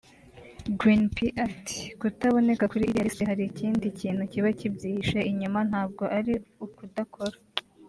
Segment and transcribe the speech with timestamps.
[0.79, 6.33] Green P ati “Kutaboneka kuri iriya list hari ikindi kintu kiba kibyihishe inyuma ntabwo ari
[6.65, 7.37] ukudakora